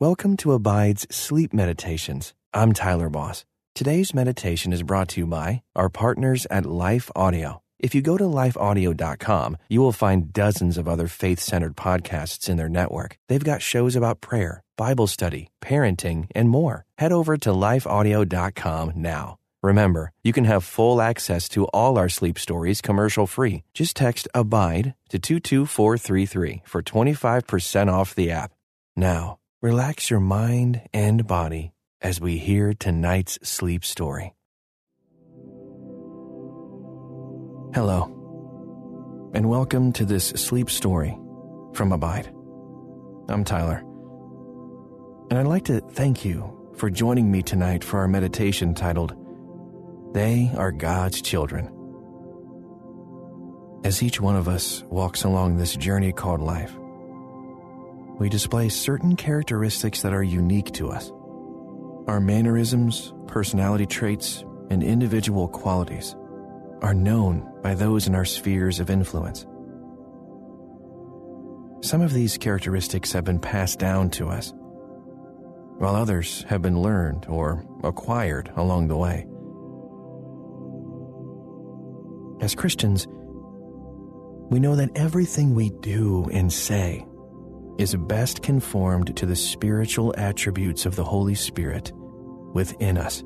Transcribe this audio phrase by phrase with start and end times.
[0.00, 2.32] Welcome to Abide's Sleep Meditations.
[2.54, 3.44] I'm Tyler Boss.
[3.74, 7.62] Today's meditation is brought to you by our partners at Life Audio.
[7.80, 12.56] If you go to lifeaudio.com, you will find dozens of other faith centered podcasts in
[12.56, 13.18] their network.
[13.26, 16.84] They've got shows about prayer, Bible study, parenting, and more.
[16.98, 19.36] Head over to lifeaudio.com now.
[19.64, 23.64] Remember, you can have full access to all our sleep stories commercial free.
[23.74, 28.52] Just text ABIDE to 22433 for 25% off the app.
[28.96, 34.34] Now, relax your mind and body as we hear tonight's sleep story.
[37.74, 38.04] Hello,
[39.34, 41.18] and welcome to this sleep story
[41.72, 42.32] from Abide.
[43.28, 43.78] I'm Tyler,
[45.28, 49.16] and I'd like to thank you for joining me tonight for our meditation titled
[50.14, 51.70] they are God's children.
[53.84, 56.74] As each one of us walks along this journey called life,
[58.18, 61.10] we display certain characteristics that are unique to us.
[62.08, 66.16] Our mannerisms, personality traits, and individual qualities
[66.82, 69.46] are known by those in our spheres of influence.
[71.80, 74.52] Some of these characteristics have been passed down to us,
[75.78, 79.26] while others have been learned or acquired along the way.
[82.40, 83.06] As Christians,
[84.50, 87.06] we know that everything we do and say
[87.78, 91.92] is best conformed to the spiritual attributes of the Holy Spirit
[92.52, 93.22] within us.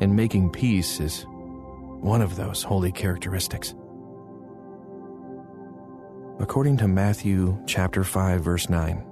[0.00, 3.74] And making peace is one of those holy characteristics.
[6.40, 9.06] According to Matthew chapter 5 verse 9,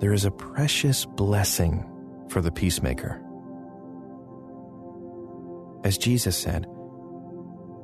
[0.00, 1.88] there is a precious blessing
[2.28, 3.22] for the peacemaker.
[5.84, 6.66] As Jesus said,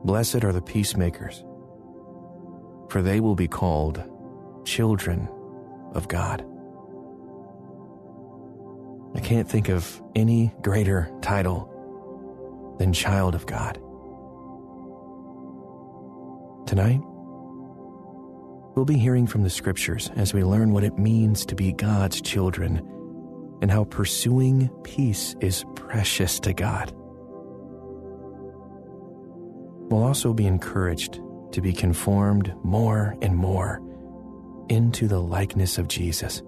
[0.04, 1.44] Blessed are the peacemakers,
[2.88, 4.02] for they will be called
[4.64, 5.28] children
[5.94, 6.44] of God.
[9.14, 11.74] I can't think of any greater title
[12.78, 13.74] than child of God.
[16.66, 17.00] Tonight,
[18.74, 22.20] we'll be hearing from the scriptures as we learn what it means to be God's
[22.20, 22.78] children
[23.62, 26.92] and how pursuing peace is precious to God
[29.90, 31.20] We'll also be encouraged
[31.52, 33.80] to be conformed more and more
[34.68, 36.42] into the likeness of Jesus.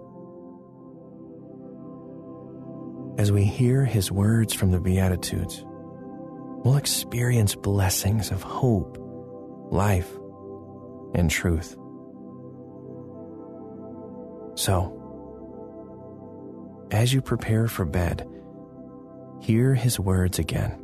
[3.18, 8.96] As we hear his words from the Beatitudes, we'll experience blessings of hope,
[9.70, 10.10] life,
[11.14, 11.76] and truth.
[14.54, 14.96] So,
[16.90, 18.26] as you prepare for bed,
[19.40, 20.76] hear his words again.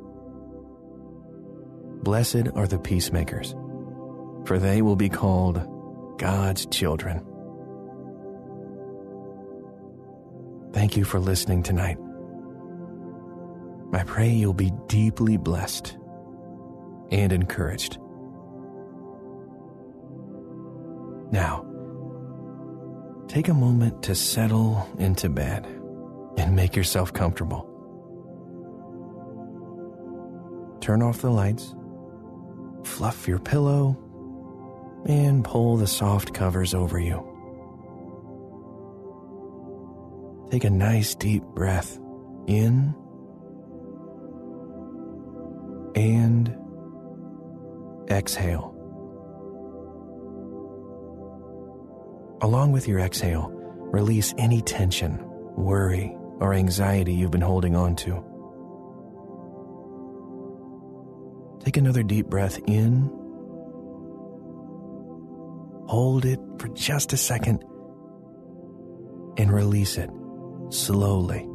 [2.02, 3.54] Blessed are the peacemakers,
[4.44, 5.75] for they will be called
[6.18, 7.24] God's children.
[10.72, 11.98] Thank you for listening tonight.
[13.92, 15.96] I pray you'll be deeply blessed
[17.10, 17.98] and encouraged.
[21.32, 21.64] Now,
[23.28, 25.66] take a moment to settle into bed
[26.36, 27.72] and make yourself comfortable.
[30.80, 31.74] Turn off the lights
[32.86, 33.96] fluff your pillow,
[35.06, 37.32] and pull the soft covers over you.
[40.50, 41.98] Take a nice deep breath
[42.46, 42.94] in
[45.94, 46.56] and
[48.10, 48.72] exhale.
[52.42, 55.18] Along with your exhale, release any tension,
[55.56, 58.22] worry, or anxiety you've been holding on to.
[61.64, 63.10] Take another deep breath in.
[65.86, 67.64] Hold it for just a second
[69.36, 70.10] and release it
[70.70, 71.48] slowly.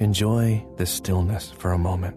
[0.00, 2.16] Enjoy the stillness for a moment,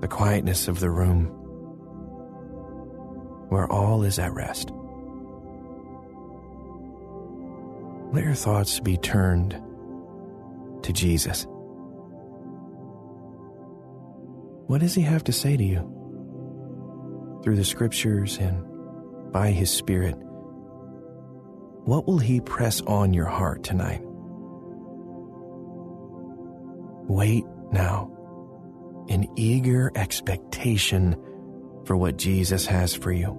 [0.00, 1.26] the quietness of the room
[3.48, 4.70] where all is at rest.
[8.12, 9.58] Let your thoughts be turned
[10.82, 11.46] to Jesus.
[14.66, 16.01] What does he have to say to you?
[17.42, 18.62] Through the scriptures and
[19.32, 20.14] by his spirit,
[21.84, 24.02] what will he press on your heart tonight?
[27.08, 28.10] Wait now
[29.08, 31.16] in eager expectation
[31.84, 33.38] for what Jesus has for you.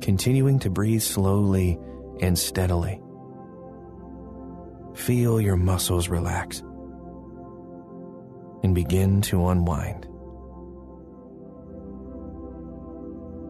[0.00, 1.78] Continuing to breathe slowly
[2.20, 3.00] and steadily.
[4.94, 6.60] Feel your muscles relax
[8.64, 10.08] and begin to unwind.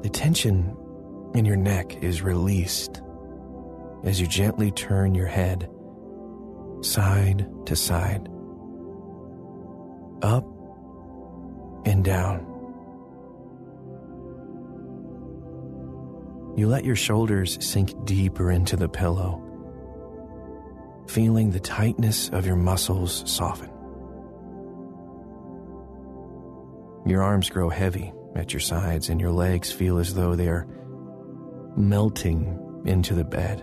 [0.02, 0.76] The tension
[1.34, 3.02] in your neck is released
[4.04, 5.68] as you gently turn your head
[6.82, 8.28] side to side,
[10.22, 10.44] up
[11.84, 12.44] and down.
[16.56, 19.42] You let your shoulders sink deeper into the pillow,
[21.08, 23.70] feeling the tightness of your muscles soften.
[27.04, 30.67] Your arms grow heavy at your sides, and your legs feel as though they are
[31.76, 33.61] melting into the bed.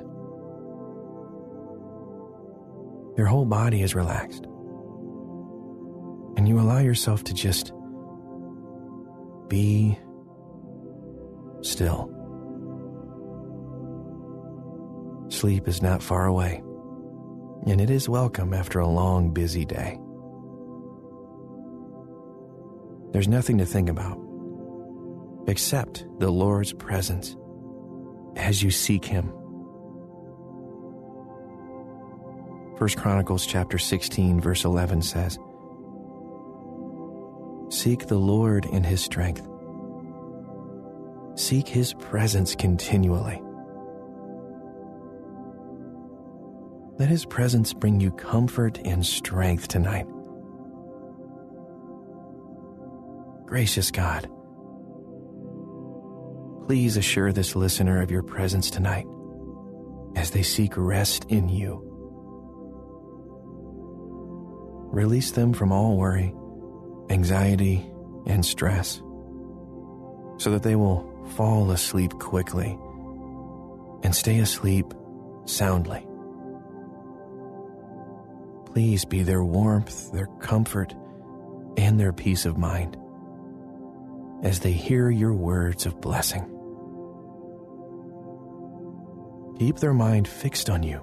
[3.17, 4.43] Your whole body is relaxed,
[6.37, 7.71] and you allow yourself to just
[9.47, 9.97] be
[11.61, 12.11] still.
[15.29, 16.61] Sleep is not far away,
[17.65, 19.97] and it is welcome after a long, busy day.
[23.11, 24.24] There's nothing to think about
[25.47, 27.35] except the Lord's presence
[28.35, 29.25] as you seek Him.
[32.77, 35.39] 1 Chronicles chapter 16 verse 11 says,
[37.69, 39.47] Seek the Lord in His strength.
[41.35, 43.41] Seek His presence continually.
[46.97, 50.07] Let His presence bring you comfort and strength tonight.
[53.45, 54.29] Gracious God,
[56.65, 59.05] please assure this listener of your presence tonight
[60.15, 61.79] as they seek rest in you.
[64.91, 66.33] Release them from all worry,
[67.09, 67.85] anxiety,
[68.25, 68.95] and stress
[70.37, 72.79] so that they will fall asleep quickly
[74.01, 74.91] and stay asleep
[75.45, 76.07] soundly.
[78.65, 80.95] Please be their warmth, their comfort,
[81.77, 82.97] and their peace of mind
[84.43, 86.54] as they hear your words of blessing.
[89.59, 91.01] Keep their mind fixed on you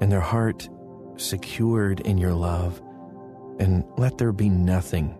[0.00, 0.68] and their heart
[1.16, 2.80] secured in your love,
[3.58, 5.16] and let there be nothing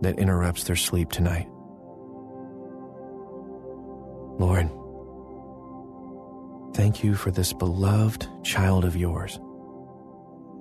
[0.00, 1.46] that interrupts their sleep tonight.
[4.38, 4.70] Lord,
[6.74, 9.38] thank you for this beloved child of yours,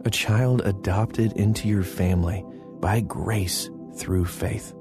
[0.04, 2.44] a child adopted into your family
[2.80, 4.74] by grace through faith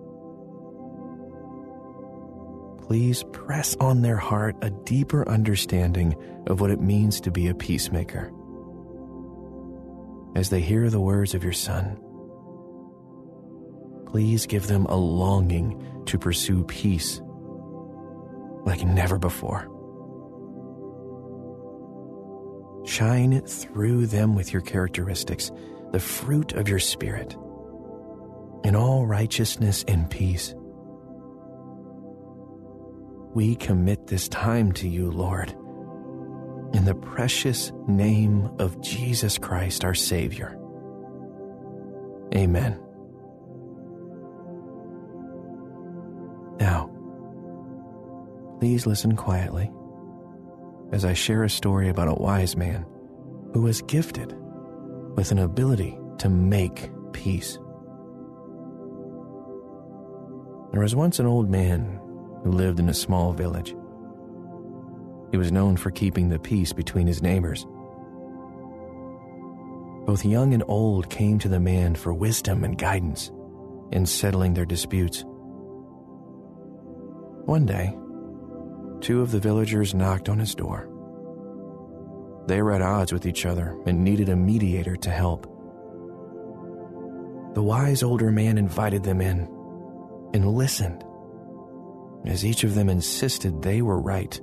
[2.86, 6.14] please press on their heart a deeper understanding
[6.46, 8.32] of what it means to be a peacemaker.
[10.36, 11.98] As they hear the words of your Son,
[14.06, 17.20] please give them a longing to pursue peace
[18.64, 19.72] like never before.
[22.86, 25.50] Shine through them with your characteristics,
[25.90, 27.34] the fruit of your Spirit,
[28.62, 30.54] in all righteousness and peace
[33.36, 35.50] we commit this time to you, Lord.
[36.72, 40.58] In the precious name of Jesus Christ, our Savior.
[42.34, 42.80] Amen.
[46.58, 46.90] Now,
[48.58, 49.70] please listen quietly
[50.92, 52.86] as I share a story about a wise man
[53.52, 54.34] who was gifted
[55.14, 57.58] with an ability to make peace.
[60.72, 62.00] There was once an old man
[62.46, 63.75] who lived in a small village.
[65.32, 67.67] He was known for keeping the peace between his neighbors.
[70.06, 73.32] Both young and old came to the man for wisdom and guidance
[73.91, 75.24] in settling their disputes.
[77.46, 77.98] One day,
[79.00, 80.88] two of the villagers knocked on his door.
[82.46, 85.46] They were at odds with each other and needed a mediator to help.
[87.56, 89.48] The wise older man invited them in
[90.32, 91.03] and listened
[92.26, 94.40] as each of them insisted they were right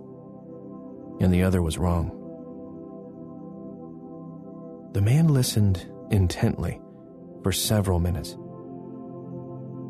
[1.20, 2.20] and the other was wrong.
[4.94, 6.80] The man listened intently
[7.42, 8.38] for several minutes,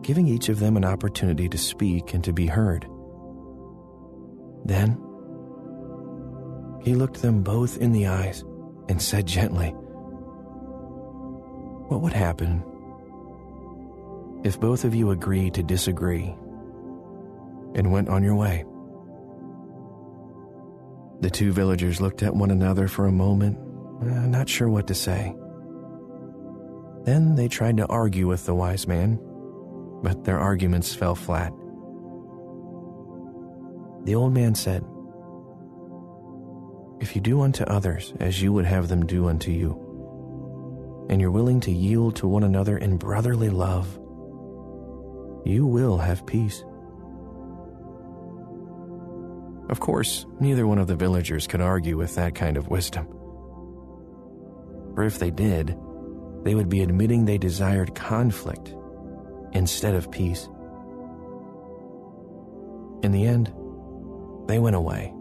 [0.01, 2.87] giving each of them an opportunity to speak and to be heard.
[4.65, 4.97] Then,
[6.83, 8.43] he looked them both in the eyes
[8.89, 9.69] and said gently,
[11.89, 12.63] What would happen
[14.43, 16.35] if both of you agreed to disagree
[17.75, 18.65] and went on your way.
[21.21, 23.57] The two villagers looked at one another for a moment,
[24.01, 25.33] uh, not sure what to say.
[27.05, 29.19] Then they tried to argue with the wise man,
[30.01, 31.53] but their arguments fell flat.
[34.03, 34.83] The old man said,
[36.99, 39.79] If you do unto others as you would have them do unto you,
[41.09, 43.97] and you're willing to yield to one another in brotherly love,
[45.45, 46.63] you will have peace.
[49.73, 53.07] Of course, neither one of the villagers could argue with that kind of wisdom.
[54.93, 55.75] For if they did,
[56.43, 58.75] they would be admitting they desired conflict
[59.51, 60.47] instead of peace.
[63.01, 63.47] In the end,
[64.45, 65.11] they went away,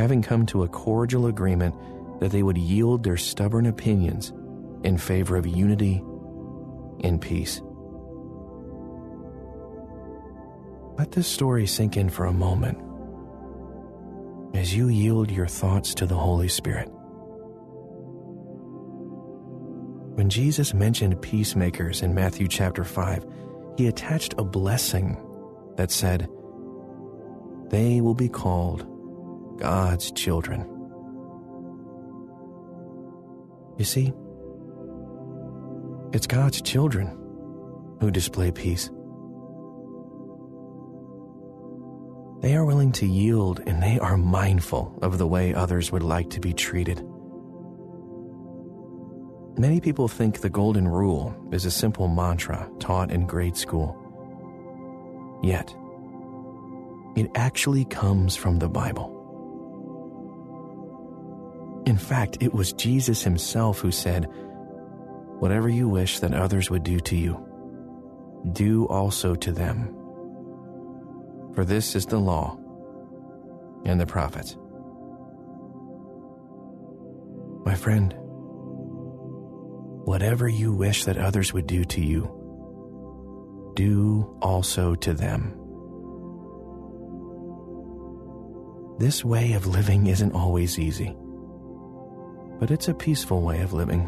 [0.00, 1.76] having come to a cordial agreement
[2.18, 4.32] that they would yield their stubborn opinions
[4.82, 6.02] in favor of unity
[7.04, 7.62] and peace.
[10.98, 12.78] Let this story sink in for a moment
[14.54, 16.88] as you yield your thoughts to the Holy Spirit.
[20.14, 23.24] When Jesus mentioned peacemakers in Matthew chapter 5,
[23.78, 25.16] he attached a blessing
[25.76, 26.28] that said,
[27.70, 28.86] They will be called
[29.58, 30.68] God's children.
[33.78, 34.12] You see,
[36.12, 37.06] it's God's children
[38.00, 38.90] who display peace.
[42.42, 46.28] They are willing to yield and they are mindful of the way others would like
[46.30, 47.06] to be treated.
[49.56, 53.96] Many people think the Golden Rule is a simple mantra taught in grade school.
[55.40, 55.72] Yet,
[57.14, 59.20] it actually comes from the Bible.
[61.86, 64.26] In fact, it was Jesus himself who said,
[65.38, 67.46] Whatever you wish that others would do to you,
[68.52, 69.96] do also to them.
[71.54, 72.58] For this is the law
[73.84, 74.56] and the prophets.
[77.64, 78.14] My friend,
[80.04, 85.58] whatever you wish that others would do to you, do also to them.
[88.98, 91.14] This way of living isn't always easy,
[92.58, 94.02] but it's a peaceful way of living.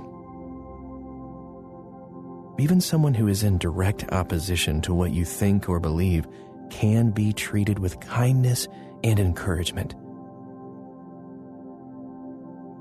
[2.58, 6.26] Even someone who is in direct opposition to what you think or believe
[6.71, 8.68] can be treated with kindness
[9.02, 9.94] and encouragement.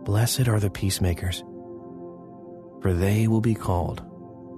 [0.05, 1.43] Blessed are the peacemakers
[2.83, 4.03] for they will be called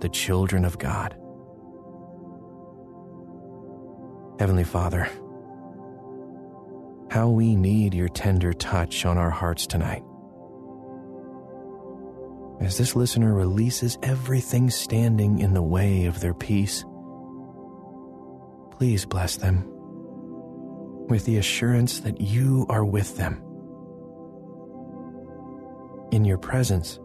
[0.01, 1.15] the children of God.
[4.39, 5.08] Heavenly Father,
[7.12, 10.03] how we need your tender touch on our hearts tonight.
[12.60, 16.84] As this listener releases everything standing in the way of their peace,
[18.77, 19.63] please bless them
[21.08, 23.41] with the assurance that you are with them.
[26.12, 27.00] In your presence,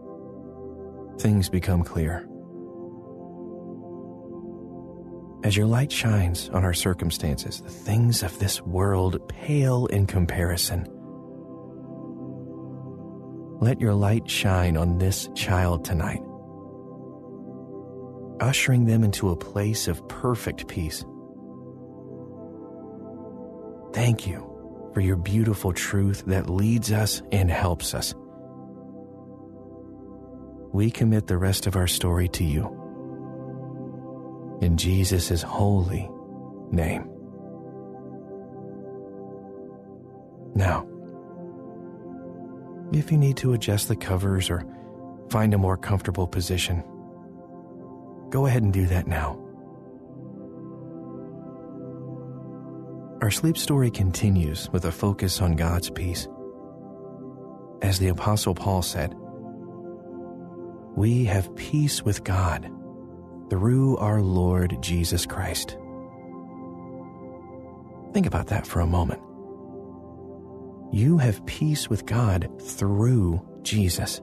[1.19, 2.27] things become clear.
[5.43, 10.85] As your light shines on our circumstances, the things of this world pale in comparison.
[13.59, 16.21] Let your light shine on this child tonight,
[18.39, 21.05] ushering them into a place of perfect peace.
[23.93, 24.47] Thank you
[24.93, 28.13] for your beautiful truth that leads us and helps us
[30.73, 32.77] we commit the rest of our story to you.
[34.61, 36.09] In Jesus' holy
[36.71, 37.09] name.
[40.55, 40.87] Now,
[42.93, 44.65] if you need to adjust the covers or
[45.29, 46.83] find a more comfortable position,
[48.29, 49.39] go ahead and do that now.
[53.21, 56.27] Our sleep story continues with a focus on God's peace.
[57.83, 59.15] As the Apostle Paul said,
[60.95, 62.67] we have peace with God
[63.51, 65.77] through our Lord Jesus Christ.
[68.11, 69.21] Think about that for a moment.
[70.91, 74.19] You have peace with God through Jesus.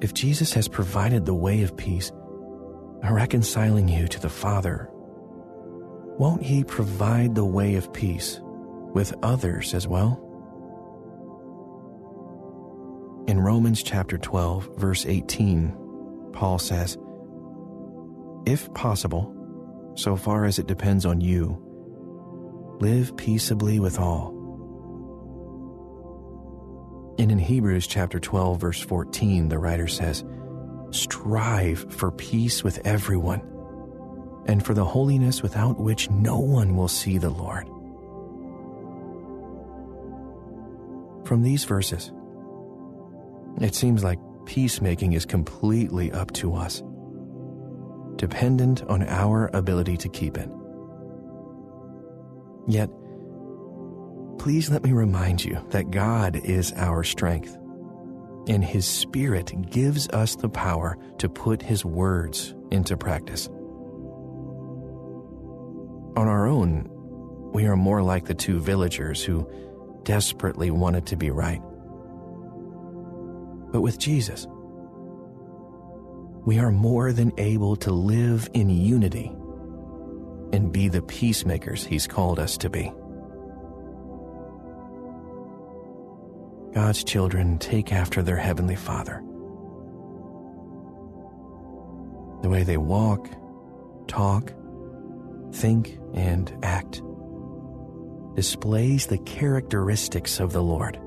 [0.00, 2.10] If Jesus has provided the way of peace,
[3.04, 4.91] reconciling you to the Father,
[6.22, 8.38] won't He provide the way of peace
[8.94, 10.20] with others as well?
[13.26, 16.96] In Romans chapter 12, verse 18, Paul says,
[18.46, 19.34] If possible,
[19.96, 21.58] so far as it depends on you,
[22.80, 24.28] live peaceably with all.
[27.18, 30.22] And in Hebrews chapter 12, verse 14, the writer says,
[30.92, 33.42] Strive for peace with everyone,
[34.46, 37.66] and for the holiness without which no one will see the Lord.
[41.26, 42.12] From these verses,
[43.60, 46.82] it seems like peacemaking is completely up to us,
[48.16, 50.48] dependent on our ability to keep it.
[52.66, 52.90] Yet,
[54.38, 57.56] please let me remind you that God is our strength,
[58.48, 63.48] and His Spirit gives us the power to put His words into practice.
[66.16, 66.88] On our own,
[67.52, 69.48] we are more like the two villagers who
[70.02, 71.62] desperately wanted to be right.
[73.72, 74.46] But with Jesus,
[76.44, 79.32] we are more than able to live in unity
[80.52, 82.92] and be the peacemakers He's called us to be.
[86.74, 89.22] God's children take after their Heavenly Father.
[92.42, 93.28] The way they walk,
[94.08, 94.52] talk,
[95.52, 97.02] think, and act
[98.34, 100.98] displays the characteristics of the Lord.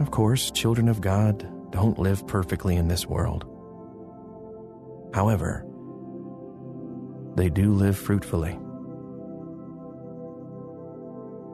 [0.00, 3.44] Of course, children of God don't live perfectly in this world.
[5.14, 5.66] However,
[7.36, 8.58] they do live fruitfully.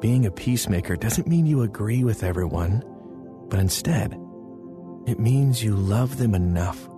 [0.01, 2.83] Being a peacemaker doesn't mean you agree with everyone,
[3.49, 4.13] but instead,
[5.07, 6.89] it means you love them enough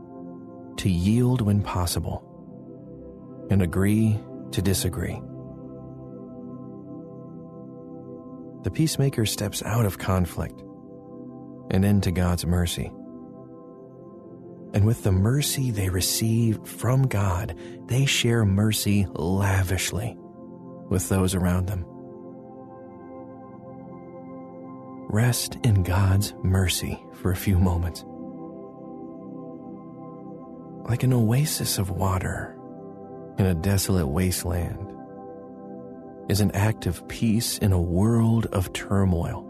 [0.76, 2.27] to yield when possible
[3.50, 4.18] and agree
[4.52, 5.20] to disagree.
[8.62, 10.60] The peacemaker steps out of conflict
[11.70, 12.92] and into God's mercy.
[14.74, 17.54] And with the mercy they receive from God,
[17.86, 20.16] they share mercy lavishly
[20.90, 21.84] with those around them.
[25.10, 28.04] Rest in God's mercy for a few moments.
[30.88, 32.57] Like an oasis of water
[33.38, 34.84] in a desolate wasteland
[36.28, 39.44] is an act of peace in a world of turmoil.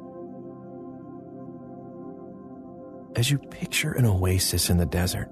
[3.16, 5.28] As you picture an oasis in the desert,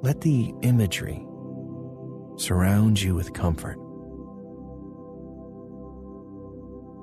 [0.00, 1.26] let the imagery
[2.36, 3.78] surround you with comfort.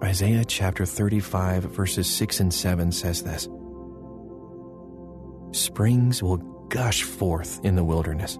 [0.01, 3.49] Isaiah chapter 35, verses 6 and 7 says this
[5.51, 6.37] Springs will
[6.69, 8.37] gush forth in the wilderness,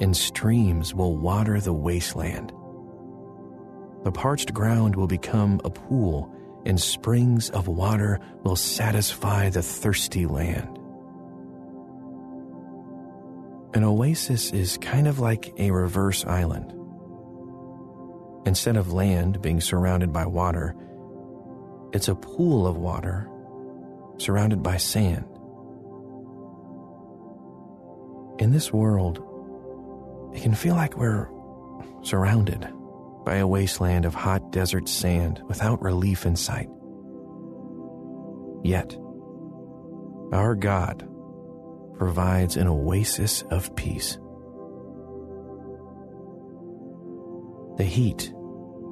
[0.00, 2.52] and streams will water the wasteland.
[4.04, 6.34] The parched ground will become a pool,
[6.64, 10.78] and springs of water will satisfy the thirsty land.
[13.74, 16.72] An oasis is kind of like a reverse island.
[18.46, 20.74] Instead of land being surrounded by water,
[21.92, 23.28] it's a pool of water
[24.16, 25.24] surrounded by sand.
[28.38, 29.22] In this world,
[30.34, 31.28] it can feel like we're
[32.02, 32.68] surrounded
[33.24, 36.68] by a wasteland of hot desert sand without relief in sight.
[38.62, 38.96] Yet,
[40.32, 41.06] our God
[41.96, 44.18] provides an oasis of peace.
[47.76, 48.32] The heat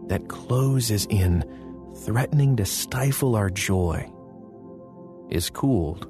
[0.08, 1.44] that closes in,
[2.04, 4.10] threatening to stifle our joy,
[5.30, 6.06] is cooled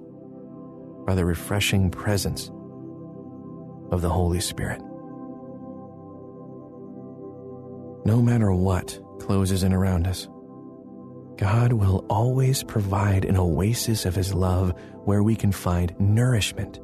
[1.06, 2.50] by the refreshing presence
[3.90, 4.82] of the Holy Spirit.
[8.04, 10.28] No matter what closes in around us,
[11.36, 16.80] God will always provide an oasis of His love where we can find nourishment,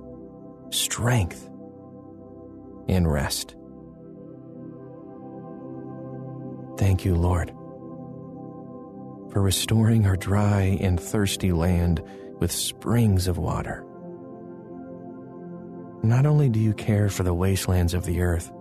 [0.70, 1.48] strength,
[2.88, 3.56] and rest.
[6.78, 7.50] Thank you, Lord,
[9.32, 12.02] for restoring our dry and thirsty land
[12.38, 13.84] with springs of water.
[16.02, 18.52] Not only do you care for the wastelands of the earth,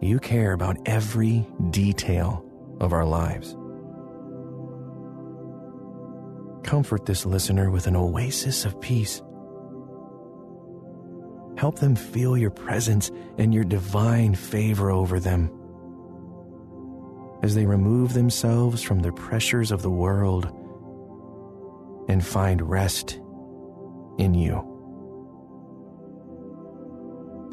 [0.00, 2.44] you care about every detail
[2.80, 3.56] of our lives.
[6.62, 9.22] Comfort this listener with an oasis of peace.
[11.56, 15.50] Help them feel your presence and your divine favor over them.
[17.42, 20.46] As they remove themselves from the pressures of the world
[22.08, 23.20] and find rest
[24.18, 24.69] in you.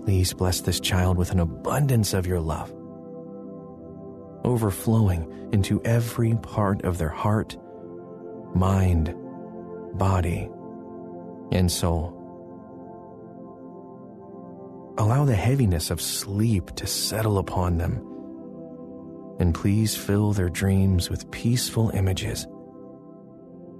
[0.08, 2.74] Please bless this child with an abundance of your love,
[4.46, 7.58] overflowing into every part of their heart,
[8.56, 9.14] mind,
[9.96, 10.50] body,
[11.52, 12.14] and soul.
[14.98, 17.96] Allow the heaviness of sleep to settle upon them,
[19.42, 22.48] and please fill their dreams with peaceful images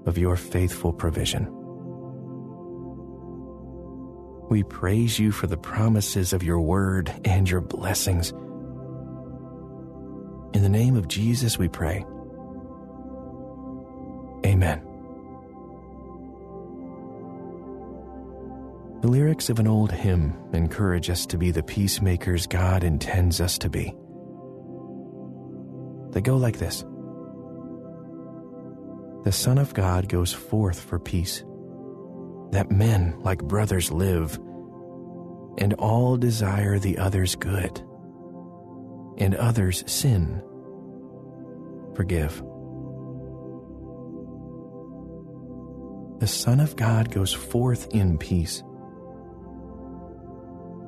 [0.04, 1.57] of your faithful provision.
[4.48, 8.30] We praise you for the promises of your word and your blessings.
[10.54, 12.04] In the name of Jesus, we pray.
[14.46, 14.82] Amen.
[19.02, 23.58] The lyrics of an old hymn encourage us to be the peacemakers God intends us
[23.58, 23.94] to be.
[26.10, 26.84] They go like this
[29.24, 31.44] The Son of God goes forth for peace
[32.50, 34.36] that men like brothers live,
[35.58, 37.82] and all desire the other's good.
[39.18, 40.42] and others sin,
[41.94, 42.42] forgive.
[46.20, 48.62] The Son of God goes forth in peace.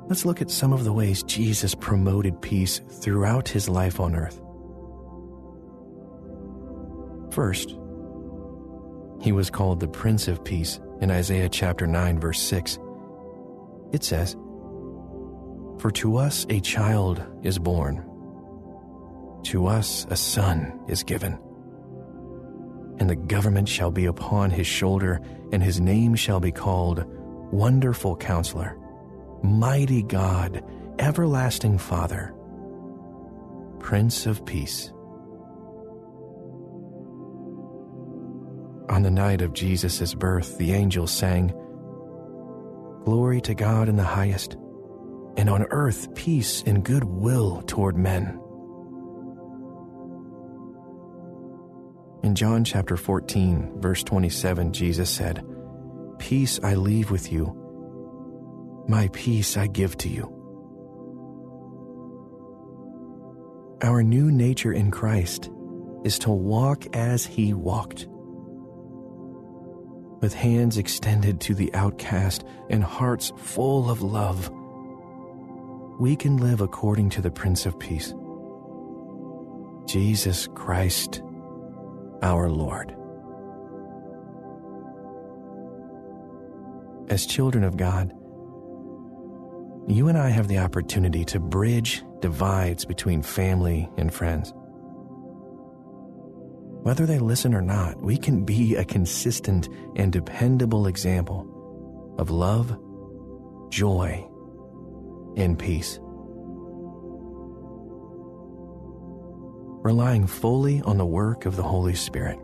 [0.08, 4.40] Let's look at some of the ways Jesus promoted peace throughout his life on earth.
[7.32, 7.76] First,
[9.20, 12.78] he was called the Prince of Peace in Isaiah chapter 9, verse 6.
[13.92, 14.36] It says,
[15.78, 18.04] For to us a child is born,
[19.44, 21.38] to us a son is given,
[22.98, 25.20] and the government shall be upon his shoulder,
[25.52, 27.04] and his name shall be called
[27.50, 28.76] Wonderful Counselor,
[29.42, 30.62] Mighty God,
[30.98, 32.34] Everlasting Father,
[33.78, 34.92] Prince of Peace.
[38.90, 41.55] On the night of Jesus' birth, the angels sang,
[43.05, 44.57] Glory to God in the highest,
[45.37, 48.40] and on earth peace and goodwill toward men.
[52.24, 55.46] In John chapter 14, verse 27, Jesus said,
[56.18, 57.57] Peace I leave with you,
[58.88, 60.24] my peace I give to you.
[63.83, 65.48] Our new nature in Christ
[66.03, 68.09] is to walk as he walked
[70.20, 74.50] with hands extended to the outcast and hearts full of love,
[75.98, 78.14] we can live according to the Prince of Peace,
[79.87, 81.22] Jesus Christ,
[82.22, 82.94] our Lord.
[87.09, 88.12] As children of God,
[89.88, 94.54] you and I have the opportunity to bridge divides between family and friends.
[96.82, 101.46] Whether they listen or not, we can be a consistent and dependable example
[102.18, 102.78] of love,
[103.68, 104.26] joy,
[105.36, 105.98] and peace.
[109.82, 112.38] Relying fully on the work of the Holy Spirit,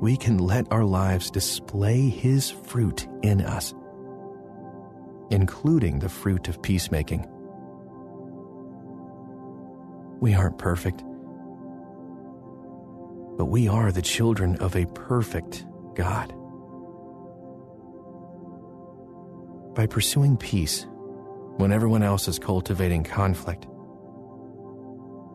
[0.00, 3.74] we can let our lives display His fruit in us,
[5.30, 7.26] including the fruit of peacemaking.
[10.20, 11.04] We aren't perfect
[13.38, 16.34] but we are the children of a perfect God.
[19.74, 20.86] By pursuing peace
[21.56, 23.66] when everyone else is cultivating conflict,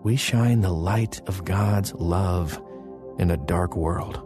[0.04, 2.62] we shine the light of God's love
[3.20, 4.18] in a dark world.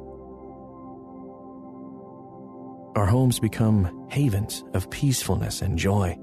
[2.97, 6.17] Our homes become havens of peacefulness and joy.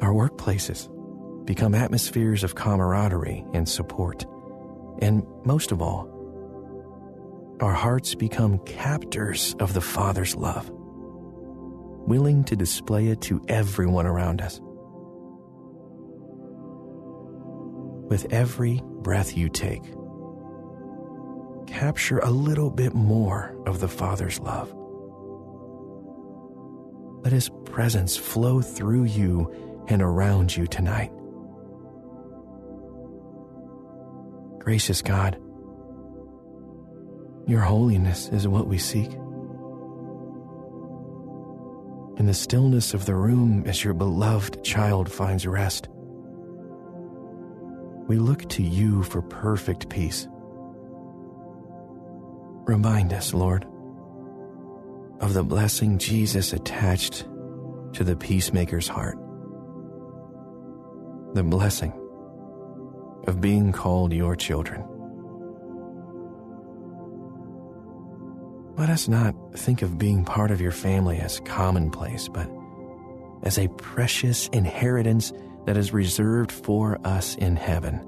[0.00, 0.88] Our workplaces
[1.46, 4.26] become atmospheres of camaraderie and support.
[5.00, 6.08] And most of all,
[7.60, 14.40] our hearts become captors of the Father's love, willing to display it to everyone around
[14.40, 14.60] us.
[18.08, 19.84] With every breath you take,
[21.66, 24.74] capture a little bit more of the Father's love.
[27.22, 31.12] Let His presence flow through you and around you tonight.
[34.60, 35.36] Gracious God,
[37.46, 39.10] your holiness is what we seek.
[42.18, 45.88] In the stillness of the room, as your beloved child finds rest,
[48.06, 50.28] we look to you for perfect peace.
[52.66, 53.64] Remind us, Lord,
[55.20, 57.24] of the blessing Jesus attached
[57.94, 59.16] to the peacemaker's heart.
[61.32, 61.94] The blessing
[63.26, 64.84] of being called your children.
[68.76, 72.50] Let us not think of being part of your family as commonplace, but
[73.42, 75.32] as a precious inheritance
[75.66, 77.98] that is reserved for us in heaven.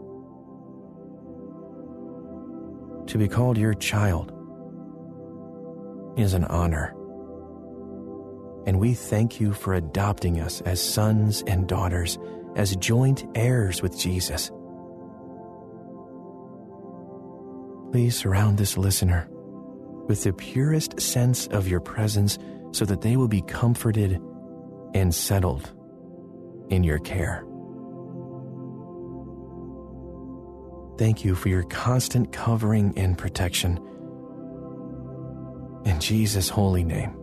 [3.09, 4.33] To be called your child
[6.17, 6.95] is an honor.
[8.67, 12.19] And we thank you for adopting us as sons and daughters,
[12.57, 14.51] as joint heirs with Jesus.
[17.93, 19.29] Please surround this listener
[20.09, 22.39] with the purest sense of your presence
[22.71, 24.19] so that they will be comforted
[24.95, 25.71] and settled
[26.71, 27.45] in your care.
[30.97, 33.77] Thank you for your constant covering and protection.
[35.85, 37.15] In Jesus' holy name.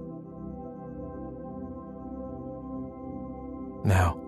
[3.84, 4.21] Now,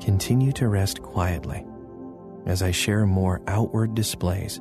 [0.00, 1.64] continue to rest quietly
[2.46, 4.60] as I share more outward displays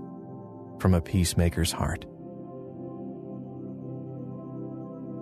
[0.79, 2.05] from a peacemaker's heart.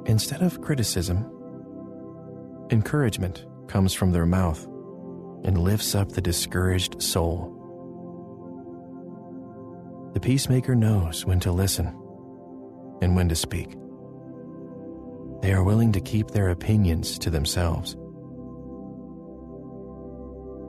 [0.05, 1.25] Instead of criticism,
[2.71, 4.63] encouragement comes from their mouth
[5.43, 7.57] and lifts up the discouraged soul.
[10.13, 11.87] The peacemaker knows when to listen
[13.01, 13.75] and when to speak.
[15.41, 17.95] They are willing to keep their opinions to themselves.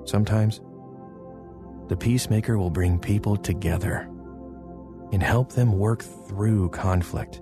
[0.08, 0.60] Sometimes,
[1.88, 4.08] the peacemaker will bring people together
[5.12, 7.40] and help them work through conflict.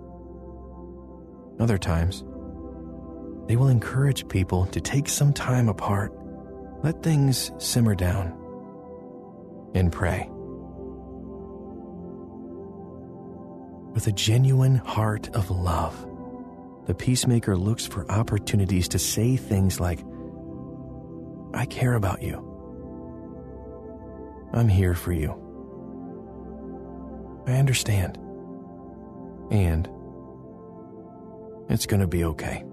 [1.61, 2.25] Other times,
[3.47, 6.13] they will encourage people to take some time apart,
[6.83, 8.29] let things simmer down,
[9.75, 10.29] and pray.
[13.93, 16.07] With a genuine heart of love,
[16.87, 20.01] the peacemaker looks for opportunities to say things like,
[21.53, 22.50] I care about you.
[24.53, 25.31] I'm here for you.
[27.47, 28.17] I understand.
[29.51, 29.89] And
[31.69, 32.65] it's going to be okay.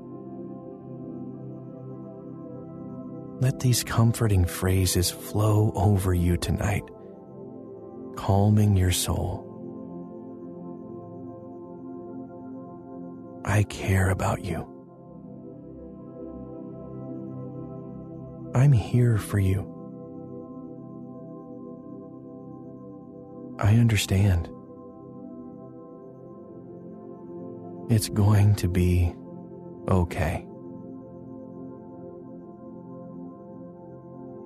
[3.39, 6.83] Let these comforting phrases flow over you tonight,
[8.15, 9.43] calming your soul.
[13.45, 14.67] I care about you.
[18.55, 19.76] I'm here for you.
[23.67, 24.47] I understand.
[27.89, 29.13] It's going to be
[29.89, 30.47] okay.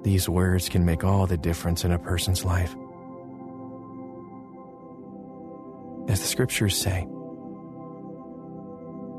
[0.01, 2.75] These words can make all the difference in a person's life.
[6.10, 7.07] As the scriptures say,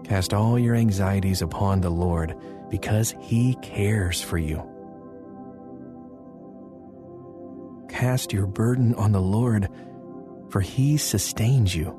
[0.02, 2.34] cast all your anxieties upon the Lord
[2.70, 4.68] because he cares for you.
[7.88, 9.68] Cast your burden on the Lord,
[10.52, 11.98] for he sustains you.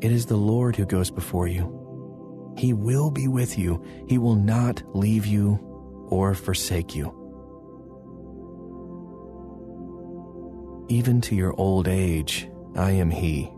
[0.00, 2.54] It is the Lord who goes before you.
[2.56, 3.84] He will be with you.
[4.08, 5.60] He will not leave you
[6.08, 7.18] or forsake you.
[10.88, 13.50] Even to your old age, I am He.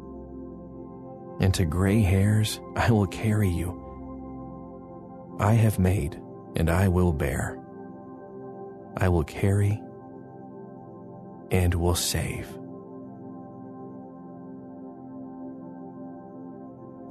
[1.41, 3.81] And to gray hairs, I will carry you.
[5.41, 6.21] I have made,
[6.57, 7.59] and I will bear.
[8.97, 9.81] I will carry
[11.51, 12.49] and will save.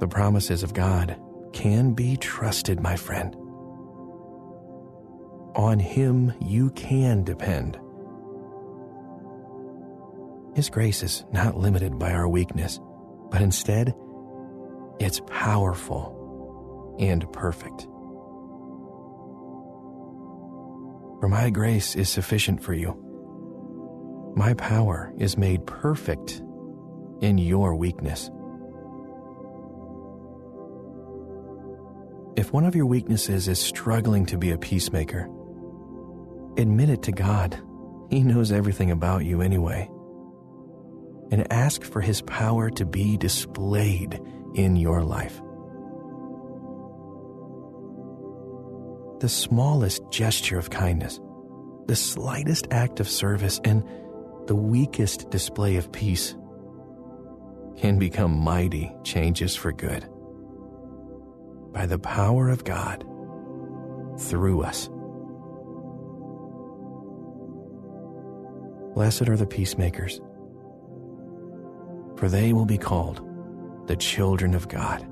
[0.00, 1.18] The promises of God
[1.52, 3.34] can be trusted, my friend.
[5.54, 7.78] On Him you can depend.
[10.54, 12.80] His grace is not limited by our weakness,
[13.30, 13.94] but instead,
[15.00, 17.82] it's powerful and perfect.
[21.20, 23.03] For my grace is sufficient for you.
[24.36, 26.42] My power is made perfect
[27.20, 28.30] in your weakness.
[32.36, 35.28] If one of your weaknesses is struggling to be a peacemaker,
[36.58, 37.56] admit it to God.
[38.10, 39.88] He knows everything about you anyway.
[41.30, 44.20] And ask for His power to be displayed
[44.54, 45.40] in your life.
[49.20, 51.20] The smallest gesture of kindness,
[51.86, 53.84] the slightest act of service, and
[54.46, 56.34] the weakest display of peace
[57.76, 60.08] can become mighty changes for good
[61.72, 63.04] by the power of God
[64.18, 64.88] through us.
[68.94, 70.20] Blessed are the peacemakers,
[72.16, 73.22] for they will be called
[73.88, 75.04] the children of God.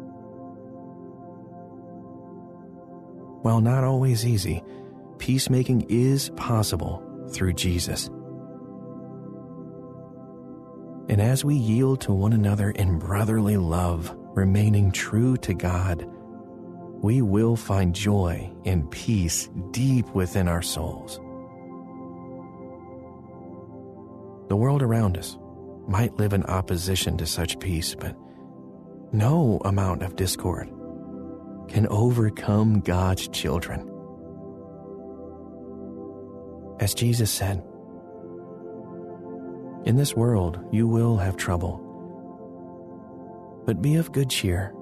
[3.42, 4.62] While not always easy,
[5.18, 8.08] peacemaking is possible through Jesus.
[11.12, 16.06] And as we yield to one another in brotherly love, remaining true to God,
[17.02, 21.16] we will find joy and peace deep within our souls.
[24.48, 25.36] The world around us
[25.86, 28.16] might live in opposition to such peace, but
[29.12, 30.68] no amount of discord
[31.68, 33.86] can overcome God's children.
[36.80, 37.62] As Jesus said,
[39.84, 41.80] In this world you will have trouble,
[43.66, 44.72] but be of good cheer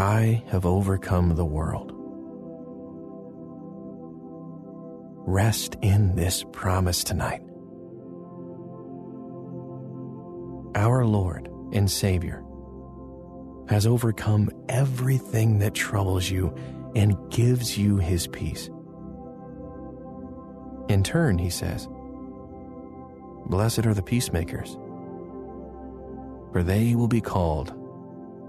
[0.00, 1.92] I have overcome the world.
[5.26, 7.42] Rest in this promise tonight.
[10.74, 12.42] Our Lord and Savior
[13.68, 16.54] has overcome everything that troubles you
[16.96, 18.70] and gives you his peace.
[20.88, 21.86] In turn, he says,
[23.50, 24.74] Blessed are the peacemakers,
[26.52, 27.74] for they will be called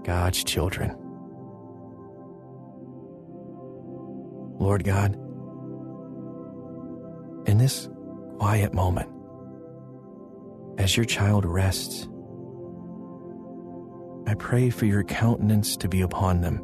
[0.04, 0.96] God's children.
[4.60, 5.14] Lord God,
[7.48, 7.88] in this
[8.38, 9.10] quiet moment,
[10.78, 12.08] as your child rests,
[14.28, 16.58] I pray for your countenance to be upon them.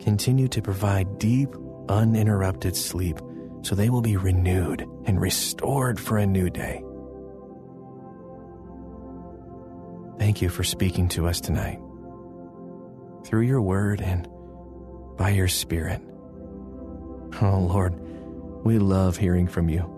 [0.00, 1.50] Continue to provide deep,
[1.88, 3.20] uninterrupted sleep
[3.62, 6.82] so they will be renewed and restored for a new day.
[10.18, 11.78] Thank you for speaking to us tonight
[13.24, 14.28] through your word and
[15.16, 16.00] by your spirit.
[17.42, 17.94] Oh Lord,
[18.64, 19.92] we love hearing from you.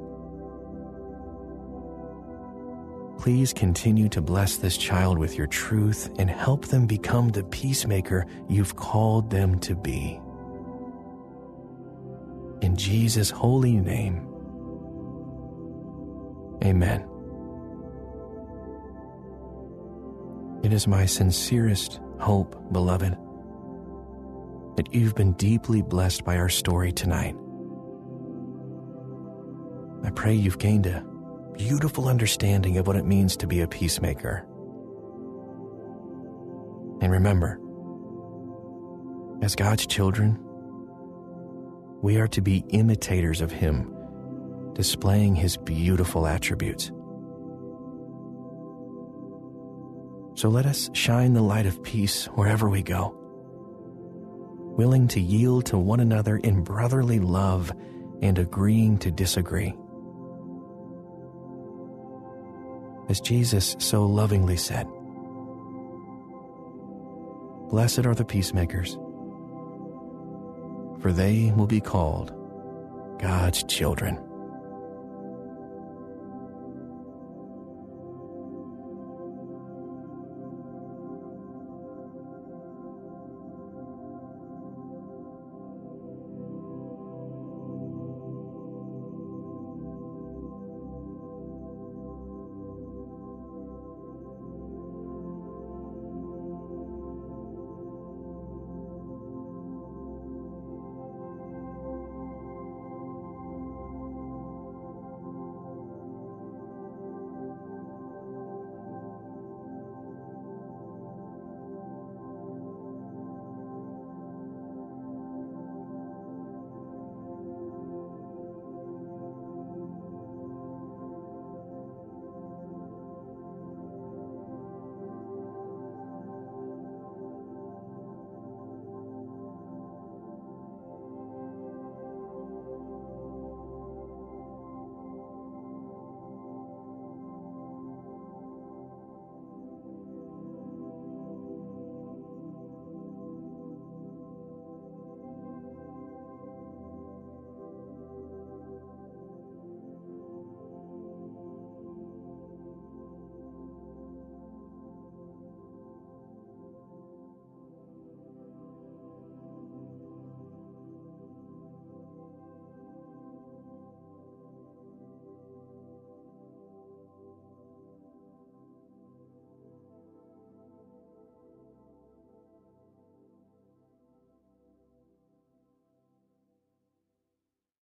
[3.18, 8.27] Please continue to bless this child with your truth and help them become the peacemaker
[8.49, 10.21] you've called them to be.
[12.68, 14.28] In Jesus' holy name,
[16.62, 17.09] amen.
[20.62, 23.16] It is my sincerest hope, beloved,
[24.76, 27.35] that you've been deeply blessed by our story tonight.
[30.04, 31.02] I pray you've gained a
[31.57, 34.46] beautiful understanding of what it means to be a peacemaker.
[37.00, 37.59] And remember,
[39.40, 40.38] as God's children,
[42.01, 43.93] we are to be imitators of Him,
[44.75, 46.93] displaying His beautiful attributes.
[50.35, 53.13] So let us shine the light of peace wherever we go,
[54.77, 57.73] willing to yield to one another in brotherly love
[58.23, 59.75] and agreeing to disagree.
[63.09, 64.87] As Jesus so lovingly said,
[67.71, 68.97] Blessed are the peacemakers
[71.01, 72.33] for they will be called
[73.21, 74.28] God's children.